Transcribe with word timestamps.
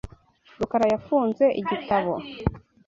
rukara 0.59 0.85
yafunze 0.93 1.45
igitabo. 1.61 2.13